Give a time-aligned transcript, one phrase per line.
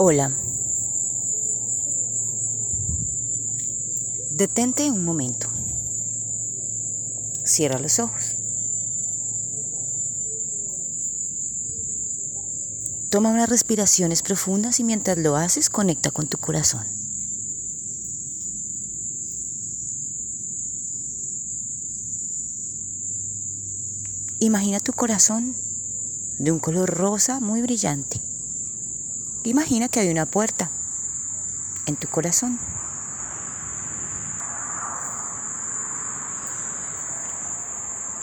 [0.00, 0.32] Hola.
[4.30, 5.48] Detente un momento.
[7.44, 8.36] Cierra los ojos.
[13.10, 16.86] Toma unas respiraciones profundas y mientras lo haces conecta con tu corazón.
[24.38, 25.56] Imagina tu corazón
[26.38, 28.28] de un color rosa muy brillante.
[29.44, 30.70] Imagina que hay una puerta
[31.86, 32.58] en tu corazón.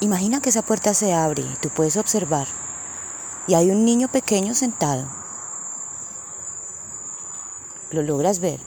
[0.02, 2.48] Imagina que esa puerta se abre y tú puedes observar
[3.48, 5.08] y hay un niño pequeño sentado.
[7.92, 8.60] ¿Lo logras ver?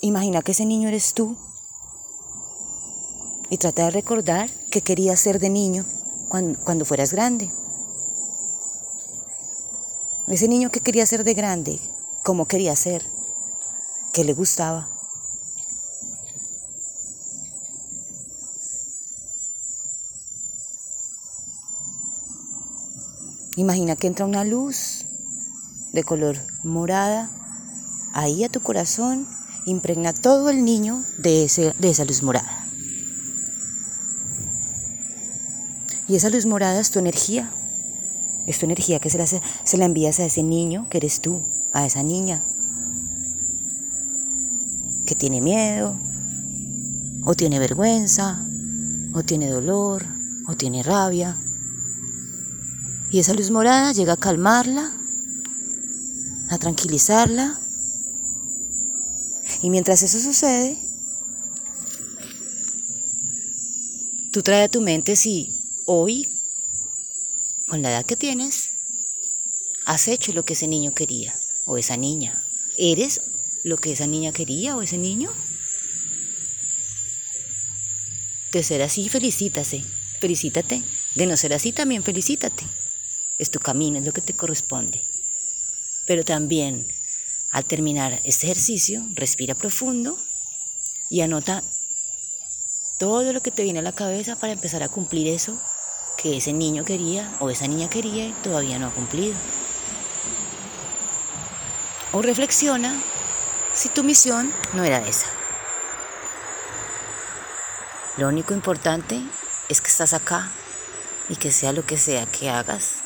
[0.00, 1.36] Imagina que ese niño eres tú
[3.50, 5.84] y trata de recordar qué querías ser de niño
[6.28, 7.50] cuando, cuando fueras grande.
[10.30, 11.80] Ese niño que quería ser de grande,
[12.22, 13.02] cómo quería ser,
[14.12, 14.90] qué le gustaba.
[23.56, 25.06] Imagina que entra una luz
[25.92, 27.30] de color morada
[28.12, 29.26] ahí a tu corazón,
[29.64, 32.68] impregna todo el niño de esa luz morada.
[36.06, 37.50] Y esa luz morada es tu energía.
[38.48, 41.42] Es tu energía que se la, se la envías a ese niño que eres tú,
[41.74, 42.42] a esa niña
[45.04, 45.94] que tiene miedo,
[47.24, 48.42] o tiene vergüenza,
[49.12, 50.06] o tiene dolor,
[50.46, 51.36] o tiene rabia.
[53.10, 54.92] Y esa luz morada llega a calmarla,
[56.48, 57.60] a tranquilizarla.
[59.60, 60.78] Y mientras eso sucede,
[64.32, 65.54] tú traes a tu mente si
[65.84, 66.26] hoy,
[67.68, 68.70] con la edad que tienes,
[69.84, 72.42] has hecho lo que ese niño quería o esa niña.
[72.76, 73.20] ¿Eres
[73.62, 75.30] lo que esa niña quería o ese niño?
[78.52, 79.84] De ser así, felicítase,
[80.20, 80.82] felicítate.
[81.14, 82.64] De no ser así, también felicítate.
[83.38, 85.02] Es tu camino, es lo que te corresponde.
[86.06, 86.86] Pero también,
[87.50, 90.18] al terminar este ejercicio, respira profundo
[91.10, 91.62] y anota
[92.98, 95.60] todo lo que te viene a la cabeza para empezar a cumplir eso
[96.18, 99.36] que ese niño quería o esa niña quería y todavía no ha cumplido.
[102.12, 102.92] O reflexiona
[103.72, 105.28] si tu misión no era esa.
[108.16, 109.22] Lo único importante
[109.68, 110.50] es que estás acá
[111.28, 112.96] y que sea lo que sea que hagas,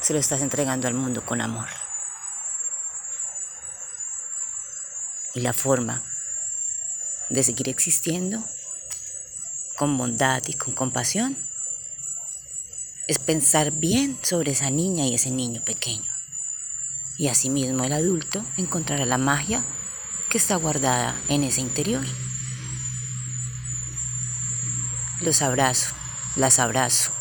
[0.00, 1.68] se lo estás entregando al mundo con amor.
[5.34, 6.02] Y la forma
[7.28, 8.42] de seguir existiendo
[9.76, 11.36] con bondad y con compasión
[13.08, 16.10] es pensar bien sobre esa niña y ese niño pequeño.
[17.16, 19.64] Y asimismo el adulto encontrará la magia
[20.30, 22.06] que está guardada en ese interior.
[25.20, 25.94] Los abrazo,
[26.36, 27.17] las abrazo